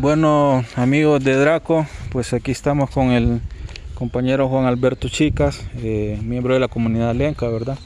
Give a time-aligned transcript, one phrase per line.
[0.00, 3.42] Bueno, amigos de Draco, pues aquí estamos con el
[3.92, 7.78] compañero Juan Alberto Chicas, eh, miembro de la comunidad lenca, ¿verdad?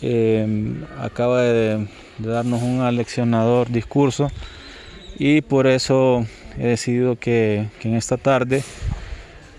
[0.00, 1.86] Eh, acaba de,
[2.16, 4.30] darnos un aleccionador discurso
[5.18, 6.24] y por eso
[6.56, 8.64] he decidido que, en esta tarde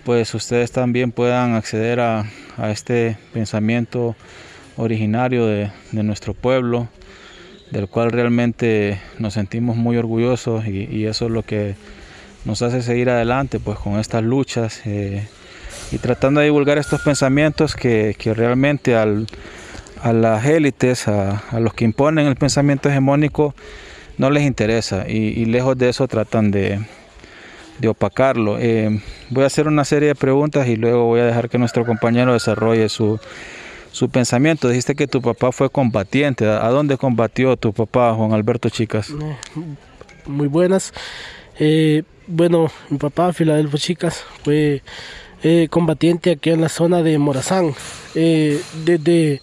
[0.04, 2.24] pues ustedes también puedan acceder a,
[2.68, 4.16] este pensamiento
[4.76, 6.88] originario de nuestro pueblo,
[7.70, 11.76] del cual realmente nos sentimos muy orgullosos y, eso es lo que
[12.44, 15.26] nos hace seguir adelante pues con estas luchas eh,
[15.92, 19.26] y tratando de divulgar estos pensamientos que, realmente al,
[20.02, 23.54] a las élites, a, los que imponen el pensamiento hegemónico,
[24.18, 26.80] no les interesa y, lejos de eso tratan de,
[27.86, 28.58] opacarlo.
[28.58, 29.00] Eh,
[29.30, 32.34] voy a hacer una serie de preguntas y luego voy a dejar que nuestro compañero
[32.34, 33.18] desarrolle su,
[33.92, 34.68] su pensamiento.
[34.68, 36.46] Dijiste que tu papá fue combatiente.
[36.46, 39.10] ¿A dónde combatió tu papá, Juan Alberto Chicas?
[39.10, 39.36] Eh,
[40.26, 40.92] muy buenas.
[41.58, 44.82] Eh, bueno, mi papá, Filadelfo Chicas, fue
[45.42, 47.74] eh, combatiente aquí en la zona de Morazán.
[48.14, 49.40] desde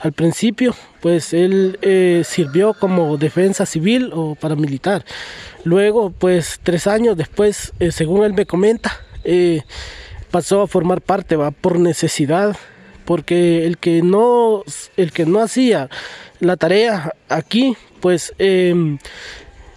[0.00, 1.78] al principio, pues él
[2.24, 5.04] sirvió como defensa civil o paramilitar.
[5.64, 9.00] Luego, pues tres años después, según él me comenta,
[10.30, 12.56] pasó a formar parte, va por necesidad
[13.06, 14.62] porque el que no,
[14.96, 15.88] el que no hacía
[16.40, 18.98] la tarea aquí, pues em,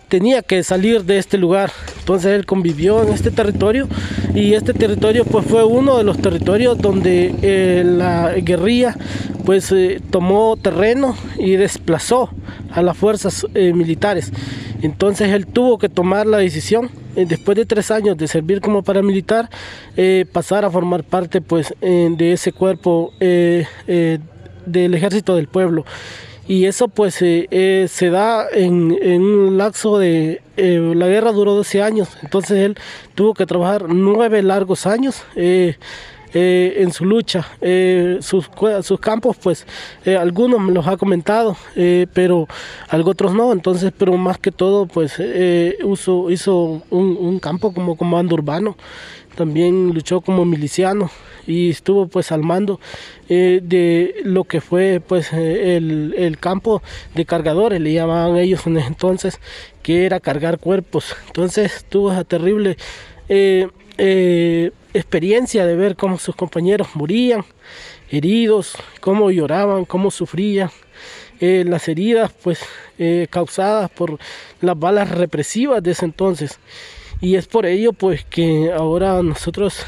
[0.09, 1.71] tenía que salir de este lugar.
[1.99, 3.87] Entonces él convivió en este territorio
[4.33, 8.97] y este territorio pues fue uno de los territorios donde eh, la guerrilla
[9.45, 12.31] pues eh, tomó terreno y desplazó
[12.71, 14.31] a las fuerzas eh, militares.
[14.81, 19.49] Entonces él tuvo que tomar la decisión después de tres años de servir como paramilitar,
[20.31, 23.67] pasar a formar parte pues de ese cuerpo del
[24.93, 25.83] ejército del pueblo
[26.49, 31.53] y eso pues eh, eh, se da en, un lapso de eh, la guerra duró
[31.53, 32.75] 12 años entonces él
[33.13, 37.47] tuvo que trabajar nueve largos años en su lucha
[38.21, 38.49] sus,
[38.99, 39.67] campos pues
[40.07, 41.55] algunos me los ha comentado
[42.13, 42.47] pero
[42.87, 45.21] algo otros no entonces pero más que todo pues
[45.83, 48.75] uso, hizo un, un campo como comando urbano
[49.35, 51.11] también luchó como miliciano
[51.49, 52.79] y estuvo pues al mando
[53.27, 56.83] eh, de lo que fue pues eh, el, campo
[57.15, 59.39] de cargadores, le llamaban ellos en ese entonces,
[59.81, 61.15] que era cargar cuerpos.
[61.27, 62.77] Entonces tuvo esa terrible
[63.29, 63.67] eh,
[64.93, 67.43] experiencia de ver cómo sus compañeros morían,
[68.11, 70.69] heridos, cómo lloraban, cómo sufrían.
[71.39, 72.59] las heridas pues
[73.29, 74.19] causadas por
[74.61, 76.59] las balas represivas de ese entonces
[77.21, 79.85] y es por ello pues que ahora nosotros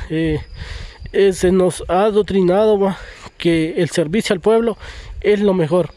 [1.12, 2.96] se nos ha adoctrinado
[3.38, 4.78] que el servicio al pueblo
[5.22, 5.92] es lo mejor.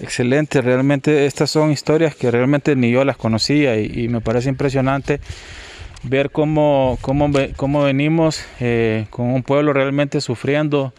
[0.00, 5.20] Excelente, realmente estas son historias que realmente ni yo las conocía y, me parece impresionante
[6.04, 10.94] ver cómo, cómo, cómo venimos eh, con un pueblo realmente sufriendo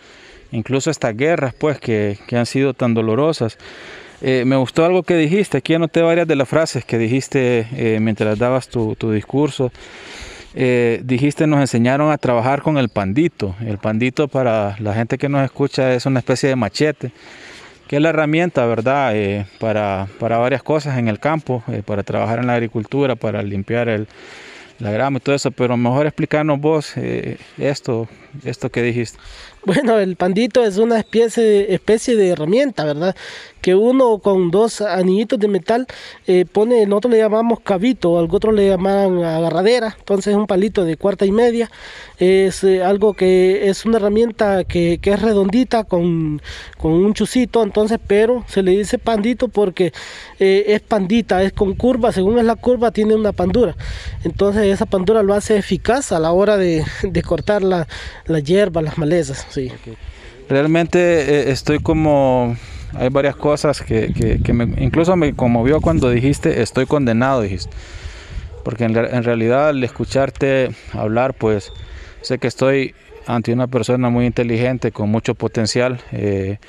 [0.51, 3.57] incluso estas guerras pues que, que han sido tan dolorosas.
[4.21, 8.37] Eh, me gustó algo que dijiste, aquí anoté varias de las frases que dijiste mientras
[8.37, 9.71] dabas tu, tu discurso.
[10.53, 13.55] Eh, dijiste nos enseñaron a trabajar con el pandito.
[13.65, 17.11] El pandito para la gente que nos escucha es una especie de machete,
[17.87, 19.15] que es la herramienta, ¿verdad?
[19.15, 23.41] Eh, para, para, varias cosas en el campo, eh, para trabajar en la agricultura, para
[23.43, 24.07] limpiar el,
[24.79, 26.95] la grama y todo eso, pero mejor explicarnos vos
[27.57, 28.09] esto,
[28.43, 29.19] esto que dijiste.
[29.63, 33.15] Bueno, el pandito es una especie, especie de herramienta, ¿verdad?
[33.61, 35.87] Que uno con dos anillitos de metal
[36.27, 40.83] eh, pone, nosotros le llamamos cabito, al otro le llaman agarradera, entonces es un palito
[40.83, 41.69] de cuarta y media,
[42.17, 46.41] es eh, algo que es una herramienta que, es redondita con,
[46.81, 49.93] un chucito, entonces, pero se le dice pandito porque
[50.39, 53.75] eh, es pandita, es con curva, según es la curva tiene una pandura,
[54.23, 57.87] entonces esa pandura lo hace eficaz a la hora de, de cortar la,
[58.25, 59.45] la hierba, las malezas.
[59.49, 59.71] Sí.
[60.49, 62.57] Realmente estoy como...
[62.93, 67.71] Hay varias cosas que, que, me, incluso me conmovió cuando dijiste estoy condenado, dijiste.
[68.63, 71.71] Porque en, realidad al escucharte hablar, pues
[72.21, 72.93] sé que estoy
[73.25, 76.59] ante una persona muy inteligente, con mucho potencial eh,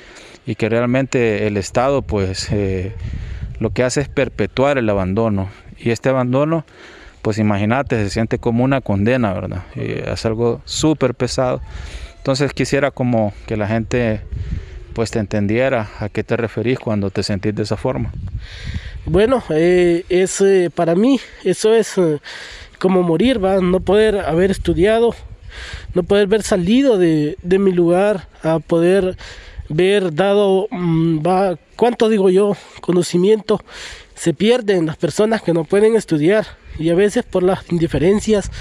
[0.45, 2.93] y que realmente el Estado, pues eh,
[3.59, 5.49] lo que hace es perpetuar el abandono.
[5.77, 6.65] Y este abandono,
[7.21, 9.63] pues imagínate, se siente como una condena, ¿verdad?
[9.75, 11.61] es algo súper pesado.
[12.17, 14.21] Entonces quisiera como que la gente
[14.93, 18.11] pues te entendiera a qué te referís cuando te sentís de esa forma.
[19.05, 22.19] Bueno, eh, es eh, para mí eso es eh,
[22.79, 25.13] como morir, va, no poder haber estudiado,
[25.93, 29.17] no poder haber salido de, mi lugar a poder
[29.67, 32.55] ver dado, mm, va, ¿cuánto digo yo?
[32.81, 33.59] Conocimiento
[34.15, 36.45] se pierden las personas que no pueden estudiar
[36.79, 38.51] y a veces por las indiferencias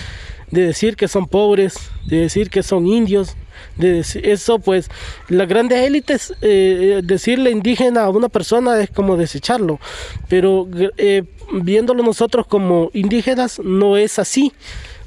[0.50, 1.74] de decir que son pobres,
[2.06, 3.36] de decir que son indios,
[3.76, 4.90] de eso pues
[5.28, 9.80] las grandes élites eh, decirle indígena a una persona es como desecharlo,
[10.28, 14.52] pero eh, viéndolo nosotros como indígenas no es así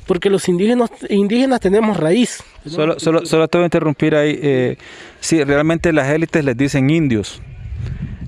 [0.05, 2.43] porque los indígenas, indígenas tenemos raíz.
[2.65, 4.39] Solo, solo, solo te voy a interrumpir ahí.
[4.41, 4.77] Eh,
[5.19, 7.41] sí, realmente las élites les dicen indios.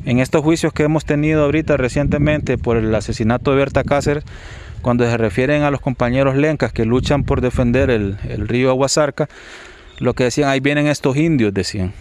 [0.05, 4.23] En estos juicios que hemos tenido ahorita recientemente por el asesinato de Berta Cáceres,
[4.81, 9.27] cuando se refieren a los compañeros lencas que luchan por defender el, el río Aguasarca,
[9.99, 11.93] lo que decían, ahí vienen estos indios, decían.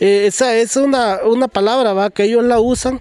[0.00, 2.10] Eh, esa es una, una palabra ¿va?
[2.10, 3.00] que ellos la usan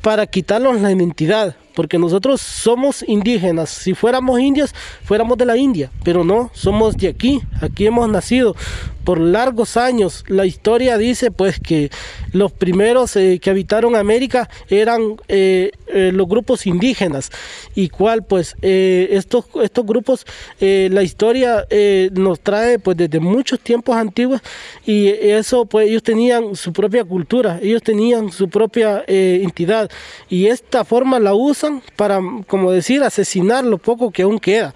[0.00, 3.68] para quitarnos la identidad porque nosotros somos indígenas.
[3.68, 4.74] Si fuéramos indios,
[5.04, 8.56] fuéramos de la India, pero no, somos de aquí, aquí hemos nacido
[9.06, 10.24] por largos años.
[10.26, 11.90] La historia dice pues que
[12.32, 17.30] los primeros eh, que habitaron América eran eh, eh, los grupos indígenas
[17.76, 20.26] y cual pues estos, estos grupos,
[20.58, 21.64] la historia
[22.12, 24.40] nos trae pues desde muchos tiempos antiguos
[24.84, 29.88] y eso pues ellos tenían su propia cultura, ellos tenían su propia entidad
[30.28, 34.74] y esta forma la usan para, como decir, asesinar lo poco que aún queda.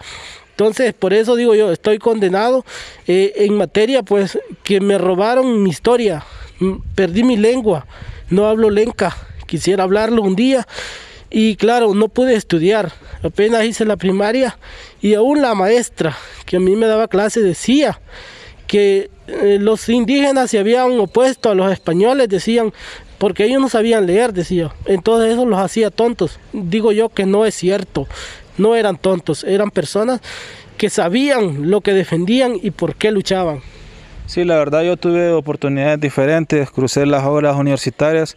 [0.61, 2.67] Entonces, por eso digo yo, estoy condenado
[3.07, 6.23] eh, en materia, pues, que me robaron mi historia,
[6.95, 7.87] perdí mi lengua,
[8.29, 9.17] no hablo lenca,
[9.47, 10.69] quisiera hablarlo un día.
[11.31, 12.93] Y claro, no pude estudiar,
[13.23, 14.59] apenas hice la primaria
[15.01, 16.15] y aún la maestra
[16.45, 17.99] que a mí me daba clase decía
[18.67, 22.75] que eh, los indígenas se habían opuesto a los españoles, decían,
[23.17, 24.75] porque ellos no sabían leer, decía.
[24.85, 26.39] Entonces eso los hacía tontos.
[26.53, 28.07] Digo yo que no es cierto,
[28.61, 30.21] no eran tontos, eran personas
[30.77, 33.61] que sabían lo que defendían y por qué luchaban.
[34.27, 38.37] Sí, la verdad yo tuve oportunidades diferentes, crucé las obras universitarias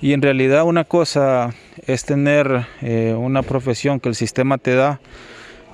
[0.00, 1.54] y en realidad una cosa
[1.86, 5.00] es tener eh, una profesión que el sistema te da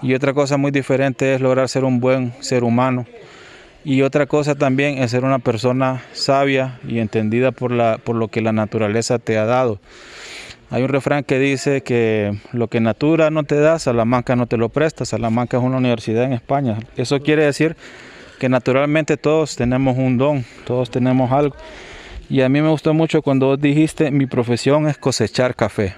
[0.03, 3.07] y otra cosa muy diferente es lograr ser un buen ser humano.
[3.85, 8.29] Y otra cosa también es ser una persona sabia y entendida por, la, por lo
[8.29, 9.81] que la naturaleza te ha dado.
[10.71, 14.59] Hay un refrán que dice que lo que natura no te da, Salamanca no te
[14.59, 15.07] lo presta.
[15.07, 16.79] Salamanca es una universidad en España.
[16.97, 17.75] Eso quiere decir
[18.39, 21.57] que naturalmente todos tenemos un don, todos tenemos algo.
[22.29, 25.95] Y a mí me gustó mucho cuando vos dijiste, mi profesión es cosechar café.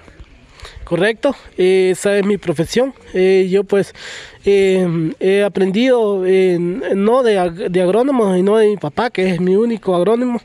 [0.85, 2.93] Correcto, esa es mi profesión.
[3.13, 3.93] Eh, yo pues
[4.45, 6.23] eh, he aprendido
[6.95, 10.39] no de, de agrónomo, sino de mi papá, que es mi único agrónomo,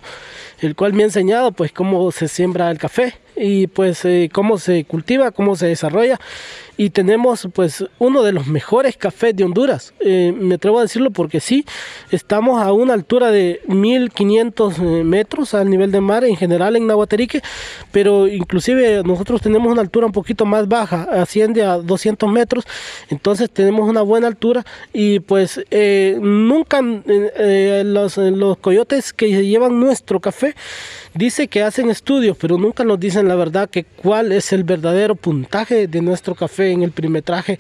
[0.60, 4.58] el cual me ha enseñado pues cómo se siembra el café y pues eh, cómo
[4.58, 6.18] se cultiva, cómo se desarrolla
[6.76, 9.94] y tenemos pues uno de los mejores cafés de Honduras.
[10.00, 11.64] Eh, me atrevo a decirlo porque sí,
[12.10, 16.86] estamos a una altura de 1500 eh, metros al nivel del mar en general en
[16.86, 17.42] Nahuaterique,
[17.92, 22.64] pero inclusive nosotros tenemos una altura un poquito más baja, asciende a 200 metros,
[23.08, 30.20] entonces tenemos una buena altura y pues eh, nunca los, los coyotes que llevan nuestro
[30.20, 30.54] café
[31.14, 35.14] dice que hacen estudios, pero nunca nos dicen la verdad que cuál es el verdadero
[35.14, 37.58] puntaje de nuestro café en el primetraje,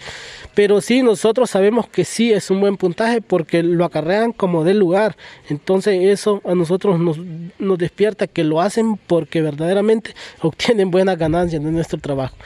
[0.54, 4.78] pero sí nosotros sabemos que sí es un buen puntaje porque lo acarrean como del
[4.78, 5.16] lugar,
[5.48, 7.18] entonces eso a nosotros nos,
[7.58, 12.36] nos despierta que lo hacen porque verdaderamente obtienen buenas ganancias de nuestro trabajo.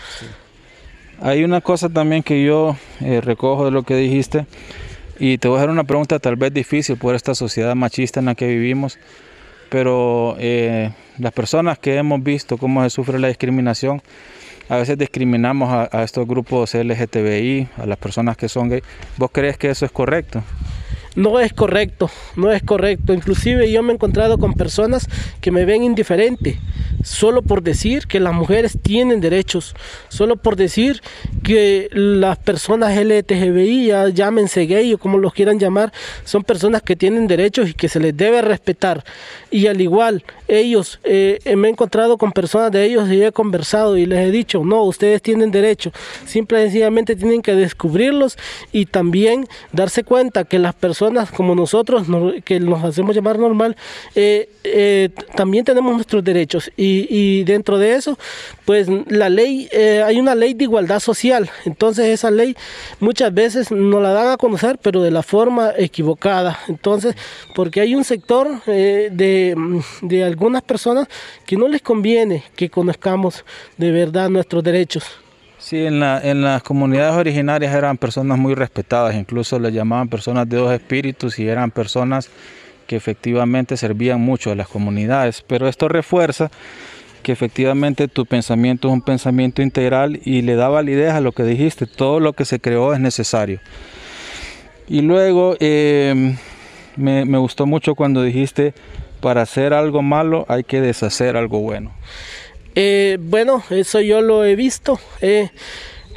[1.22, 4.46] Hay una cosa también que yo eh, recojo de lo que dijiste
[5.18, 8.26] y te voy a hacer una pregunta tal vez difícil por esta sociedad machista en
[8.26, 8.98] la que vivimos,
[9.68, 14.00] pero eh, las personas que hemos visto cómo se sufre la discriminación,
[14.70, 18.82] a veces discriminamos a, estos grupos LGTBI, a las personas que son gay.
[19.16, 20.44] ¿Vos crees que eso es correcto?
[21.16, 23.12] No es correcto, no es correcto.
[23.12, 25.08] Inclusive yo me he encontrado con personas
[25.40, 26.58] que me ven indiferente,
[27.02, 29.74] solo por decir que las mujeres tienen derechos,
[30.08, 31.00] solo por decir
[31.42, 35.92] que las personas LGTBI, ya llámense gay o como los quieran llamar,
[36.24, 39.04] son personas que tienen derechos y que se les debe respetar.
[39.50, 43.96] Y al igual, ellos, eh, me he encontrado con personas de ellos y he conversado
[43.96, 45.92] y les he dicho, no, ustedes tienen derecho,
[46.24, 48.38] simple y sencillamente tienen que descubrirlos
[48.72, 50.99] y también darse cuenta que las personas
[51.34, 52.06] como nosotros,
[52.44, 53.76] que nos hacemos llamar normal,
[54.14, 56.70] eh, eh, también tenemos nuestros derechos.
[56.76, 58.18] Y, y, dentro de eso,
[58.64, 59.68] pues la ley,
[60.04, 62.56] hay una ley de igualdad social, entonces esa ley
[63.00, 67.14] muchas veces no la dan a conocer, pero de la forma equivocada, entonces,
[67.54, 69.40] porque hay un sector de
[70.02, 71.08] de, algunas personas
[71.46, 73.44] que no les conviene que conozcamos
[73.76, 75.04] de verdad nuestros derechos.
[75.60, 80.48] Sí, en, la, en las comunidades originarias eran personas muy respetadas, incluso les llamaban personas
[80.48, 82.30] de dos espíritus y eran personas
[82.86, 86.50] que efectivamente servían mucho a las comunidades, pero esto refuerza
[87.22, 91.44] que efectivamente tu pensamiento es un pensamiento integral y le da validez a lo que
[91.44, 93.60] dijiste, todo lo que se creó es necesario.
[94.88, 96.36] Y luego eh,
[96.96, 98.72] me, me, gustó mucho cuando dijiste,
[99.20, 101.92] para hacer algo malo hay que deshacer algo bueno.
[102.74, 105.00] Eh, bueno, eso yo lo he visto.
[105.20, 105.50] Eh,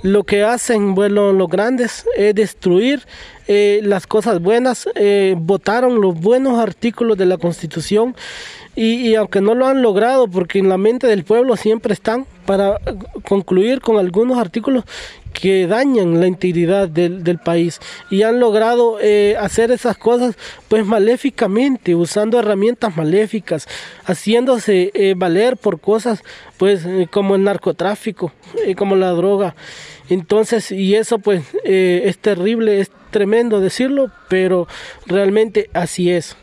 [0.02, 3.04] lo que hacen bueno, los grandes es destruir
[3.48, 8.16] eh, las cosas buenas, eh, votaron los buenos artículos de la Constitución
[8.76, 12.80] y, aunque no lo han logrado, porque en la mente del pueblo siempre están para
[13.24, 14.84] concluir con algunos artículos
[15.32, 20.36] que dañan la integridad del, del país y han logrado eh, hacer esas cosas
[20.70, 23.68] pues maléficamente, usando herramientas maléficas,
[24.06, 26.24] haciéndose eh, valer por cosas
[26.58, 28.32] pues eh, como el narcotráfico,
[28.76, 29.56] como la droga.
[30.10, 32.82] Entonces, y eso pues es terrible,
[33.14, 34.68] tremendo decirlo, pero
[35.06, 36.36] realmente así es.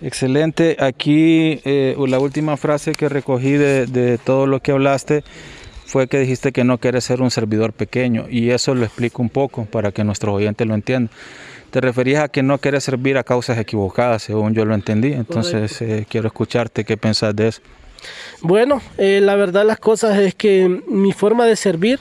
[0.00, 0.76] Excelente.
[0.78, 5.24] Aquí eh, la última frase que recogí de, de, todo lo que hablaste
[5.86, 9.30] fue que dijiste que no quieres ser un servidor pequeño y eso lo explico un
[9.30, 11.10] poco para que nuestros oyentes lo entiendan.
[11.70, 15.12] Te referías a que no quieres servir a causas equivocadas, según yo lo entendí.
[15.12, 17.60] Entonces eh, quiero escucharte qué pensás de eso.
[18.40, 21.98] Bueno, eh, la verdad las cosas es que mi forma de servir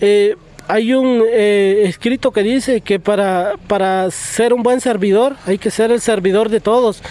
[0.00, 0.36] eh,
[0.70, 5.70] hay un eh, escrito que dice que para, para ser un buen servidor hay que
[5.70, 7.02] ser el servidor de todos.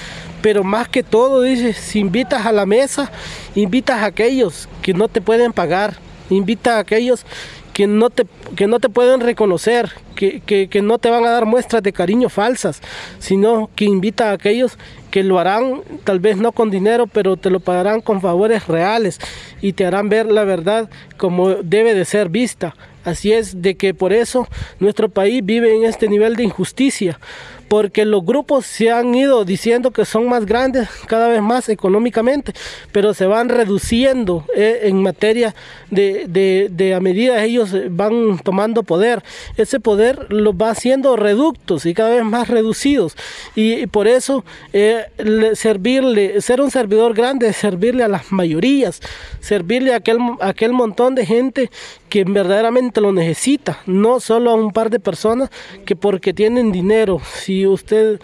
[0.42, 3.12] Pero más que todo, dice, si invitas a la mesa,
[3.56, 5.98] invitas a aquellos que no te pueden pagar,
[6.30, 7.26] invita a aquellos
[7.74, 8.26] que no te,
[8.56, 11.92] que no te pueden reconocer, que, que, que no te van a dar muestras de
[11.92, 12.82] cariño falsas,
[13.20, 14.78] sino que invita a aquellos
[15.12, 19.20] que lo harán tal vez no con dinero, pero te lo pagarán con favores reales
[19.62, 22.76] y te harán ver la verdad como debe de ser vista.
[23.04, 24.48] Así es de que por eso
[24.80, 27.20] nuestro país vive en este nivel de injusticia,
[27.70, 32.54] porque los grupos se han ido diciendo que son más grandes cada vez más económicamente,
[32.92, 35.56] pero se van reduciendo eh, en materia
[35.92, 39.24] de, de, de, a medida ellos van tomando poder.
[39.56, 43.16] Ese poder los va haciendo reductos y cada vez más reducidos.
[43.56, 45.06] Y, por eso eh,
[45.54, 49.02] servirle, ser un servidor grande servirle a las mayorías,
[49.40, 51.70] servirle a aquel, a aquel montón de gente
[52.10, 55.50] que verdaderamente lo necesita, no solo a un par de personas
[55.86, 57.22] que porque tienen dinero.
[57.36, 58.20] Si ustedes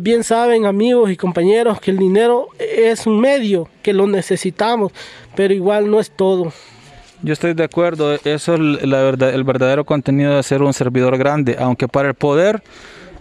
[0.00, 4.92] bien saben, amigos y compañeros, que el dinero es un medio, que lo necesitamos,
[5.34, 6.52] pero igual no es todo.
[7.22, 11.18] Yo estoy de acuerdo, eso es la verdad, el verdadero contenido de ser un servidor
[11.18, 12.62] grande, aunque para el poder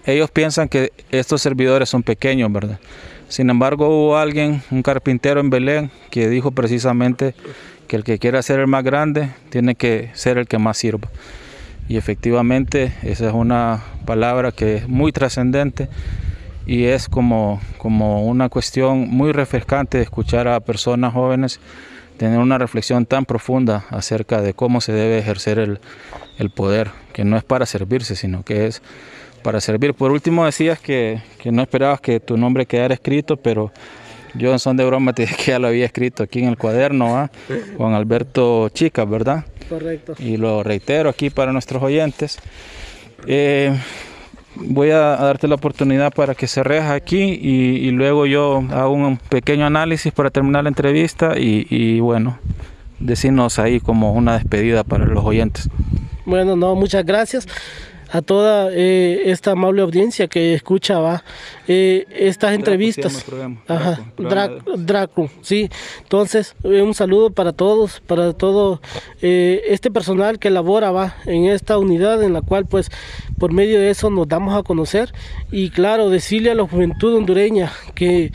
[0.05, 2.79] ellos piensan que estos servidores son pequeños, ¿verdad?
[3.27, 7.35] Sin embargo, hubo alguien, un carpintero en Belén, que dijo precisamente
[7.87, 11.09] que el que quiera ser el más grande tiene que ser el que más sirva.
[11.87, 15.89] Y efectivamente esa es una palabra que es muy trascendente
[16.65, 21.59] y es como, como una cuestión muy refrescante de escuchar a personas jóvenes
[22.17, 25.79] tener una reflexión tan profunda acerca de cómo se debe ejercer el,
[26.37, 28.81] el poder, que no es para servirse, sino que es
[29.43, 29.93] para servir.
[29.93, 33.71] Por último decías que, que no esperabas que tu nombre quedara escrito, pero
[34.37, 36.57] yo en son de broma te dije que ya lo había escrito aquí en el
[36.57, 37.31] cuaderno, ¿ah?
[37.77, 39.45] Juan Alberto Chicas, ¿verdad?
[39.69, 40.15] Correcto.
[40.19, 42.39] Y lo reitero aquí para nuestros oyentes.
[43.25, 43.77] Eh,
[44.55, 49.17] voy a, darte la oportunidad para que cerres aquí y, y, luego yo hago un
[49.17, 52.39] pequeño análisis para terminar la entrevista y, y bueno,
[52.99, 55.69] decirnos ahí como una despedida para los oyentes.
[56.25, 57.47] Bueno, no, muchas gracias
[58.09, 61.23] a toda eh, esta amable audiencia que escucha va
[61.67, 63.25] eh, estas entrevistas.
[63.67, 65.69] Ajá, Draco, Draco, sí.
[66.01, 68.81] Entonces, eh, un saludo para todos, para todo
[69.21, 72.89] este personal que labora va en esta unidad en la cual pues
[73.37, 75.13] por medio de eso nos damos a conocer
[75.51, 78.31] y claro, decirle a la juventud hondureña que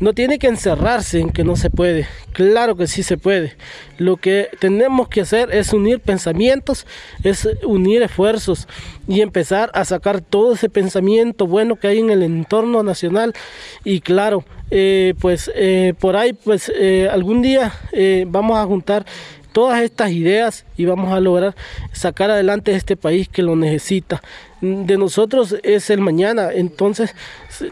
[0.00, 2.06] no tiene que encerrarse en que no se puede.
[2.32, 3.56] Claro que sí se puede.
[3.96, 6.86] Lo que tenemos que hacer es unir pensamientos,
[7.22, 8.68] es unir esfuerzos
[9.06, 13.34] y empezar a sacar todo ese pensamiento bueno que hay en el entorno nacional.
[13.84, 17.72] Y claro, eh, pues eh, por ahí, pues eh, algún día
[18.26, 19.04] vamos a juntar
[19.52, 21.54] todas estas ideas y vamos a lograr
[21.92, 24.20] sacar adelante este país que lo necesita.
[24.64, 27.14] De nosotros es el mañana, entonces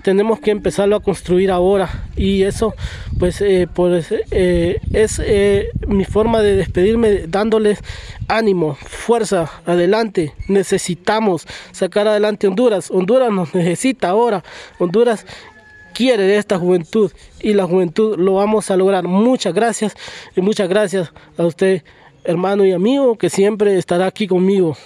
[0.03, 1.89] tenemos que empezarlo a construir ahora.
[2.17, 2.75] Y eso
[3.19, 7.79] pues, eh, pues eh, es eh, mi forma de despedirme dándoles
[8.29, 14.45] ánimo, fuerza, adelante, necesitamos sacar adelante Honduras, Honduras nos necesita ahora,
[14.79, 15.25] Honduras
[15.95, 19.05] quiere de esta juventud y la juventud lo vamos a lograr.
[19.05, 19.95] Muchas gracias
[20.37, 21.85] y muchas gracias a usted,
[22.25, 24.77] hermano y amigo, que siempre estará aquí conmigo.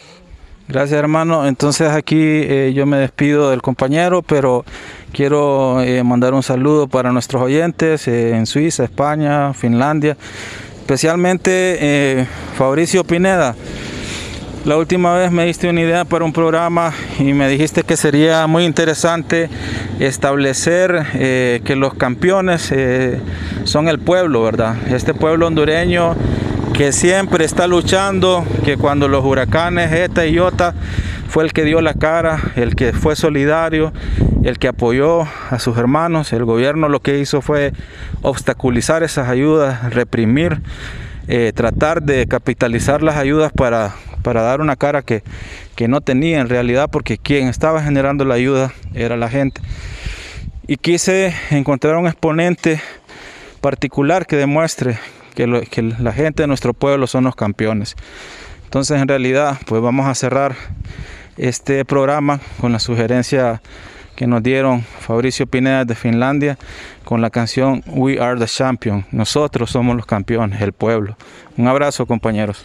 [0.69, 1.47] Gracias hermano.
[1.47, 4.65] Entonces aquí eh, yo me despido del compañero, pero
[5.13, 10.17] quiero eh, mandar un saludo para nuestros oyentes eh, en Suiza, España, Finlandia,
[10.81, 13.55] especialmente Fabricio Pineda.
[14.65, 18.49] La última vez me diste una idea para un programa y me dijiste que sería
[18.49, 19.49] muy interesante
[20.01, 22.75] establecer que los campeones
[23.63, 24.75] son el pueblo, ¿verdad?
[24.91, 26.17] Este pueblo hondureño
[26.77, 30.75] que siempre está luchando, que cuando los huracanes ETA y IOTA
[31.27, 33.95] fue el que dio la cara, el que fue solidario,
[34.45, 36.35] el que apoyó a sus hermanos.
[36.35, 37.73] El gobierno lo que hizo fue
[38.21, 40.61] obstaculizar esas ayudas, reprimir,
[41.29, 45.23] eh, tratar de capitalizar las ayudas para, para dar una cara que,
[45.77, 49.63] que no tenía en realidad, porque quien estaba generando la ayuda era la gente.
[50.67, 52.83] Y quise encontrar un exponente
[53.63, 54.99] particular que demuestre
[55.37, 57.95] que, la gente de nuestro pueblo son los campeones.
[58.65, 60.57] Entonces en realidad pues vamos a cerrar
[61.37, 63.61] este programa con la sugerencia
[64.17, 66.59] que nos dieron Fabricio Pineda de Finlandia
[67.05, 69.05] con la canción We Are the Champion.
[69.13, 71.17] Nosotros somos los campeones, el pueblo.
[71.57, 72.65] Un abrazo compañeros.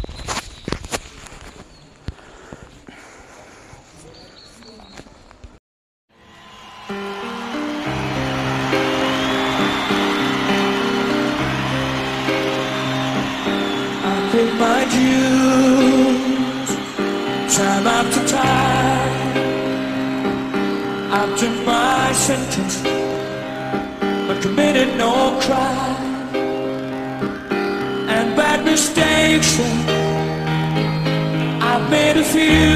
[31.91, 32.71] made a few.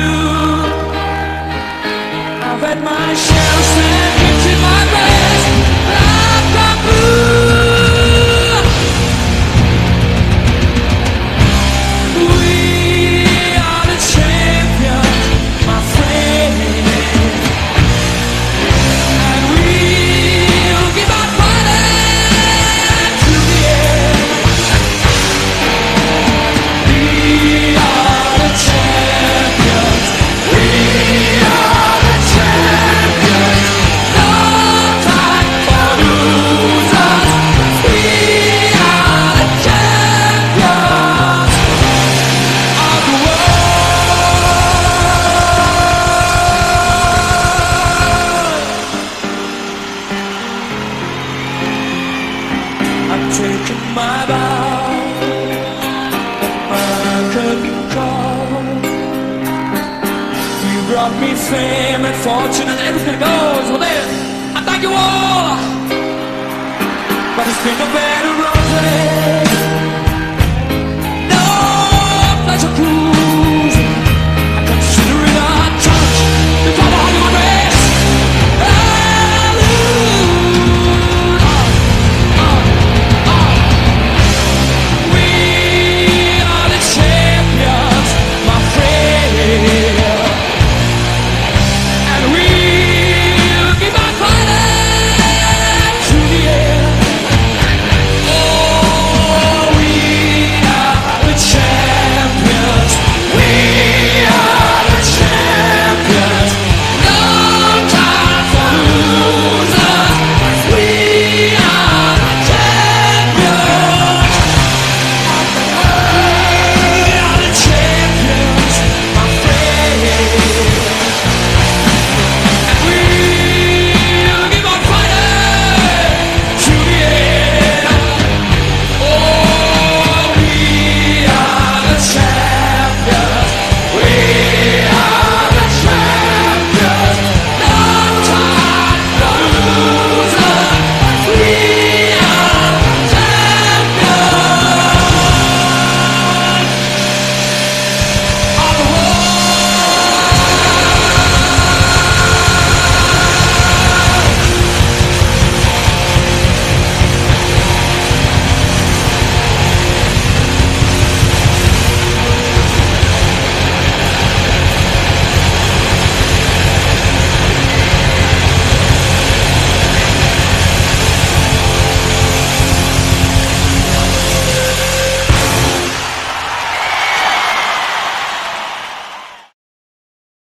[2.48, 3.95] I've had my share